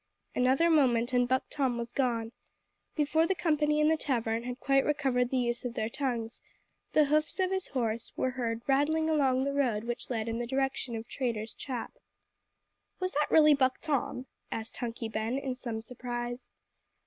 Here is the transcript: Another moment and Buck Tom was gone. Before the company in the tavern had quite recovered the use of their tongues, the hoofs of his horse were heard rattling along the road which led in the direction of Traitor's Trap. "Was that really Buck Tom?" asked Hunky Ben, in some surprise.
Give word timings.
Another 0.33 0.67
moment 0.71 1.13
and 1.13 1.27
Buck 1.27 1.43
Tom 1.51 1.77
was 1.77 1.91
gone. 1.91 2.31
Before 2.95 3.27
the 3.27 3.35
company 3.35 3.79
in 3.79 3.87
the 3.87 3.95
tavern 3.95 4.45
had 4.45 4.59
quite 4.59 4.83
recovered 4.83 5.29
the 5.29 5.37
use 5.37 5.63
of 5.63 5.75
their 5.75 5.89
tongues, 5.89 6.41
the 6.93 7.05
hoofs 7.05 7.39
of 7.39 7.51
his 7.51 7.67
horse 7.67 8.11
were 8.17 8.31
heard 8.31 8.63
rattling 8.65 9.11
along 9.11 9.43
the 9.43 9.53
road 9.53 9.83
which 9.83 10.09
led 10.09 10.27
in 10.27 10.39
the 10.39 10.47
direction 10.47 10.95
of 10.95 11.07
Traitor's 11.07 11.53
Trap. 11.53 11.93
"Was 12.99 13.11
that 13.11 13.29
really 13.29 13.53
Buck 13.53 13.79
Tom?" 13.79 14.25
asked 14.51 14.77
Hunky 14.77 15.07
Ben, 15.07 15.37
in 15.37 15.53
some 15.53 15.83
surprise. 15.83 16.49